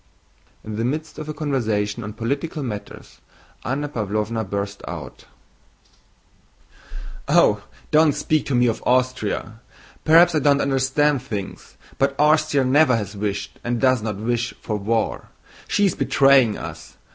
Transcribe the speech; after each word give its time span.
In 0.63 0.77
the 0.77 0.83
midst 0.83 1.19
of 1.19 1.29
a 1.29 1.33
conversation 1.35 2.03
on 2.03 2.13
political 2.13 2.63
matters 2.63 3.19
Anna 3.63 3.87
Pávlovna 3.87 4.49
burst 4.49 4.81
out: 4.87 5.25
"Oh, 7.27 7.63
don't 7.91 8.13
speak 8.13 8.47
to 8.47 8.55
me 8.55 8.65
of 8.65 8.81
Austria. 8.83 9.61
Perhaps 10.03 10.33
I 10.33 10.39
don't 10.39 10.59
understand 10.59 11.21
things, 11.21 11.77
but 11.99 12.19
Austria 12.19 12.65
never 12.65 12.97
has 12.97 13.15
wished, 13.15 13.59
and 13.63 13.79
does 13.79 14.01
not 14.01 14.15
wish, 14.15 14.55
for 14.59 14.75
war. 14.75 15.27
She 15.67 15.85
is 15.85 15.93
betraying 15.93 16.57
us! 16.57 16.97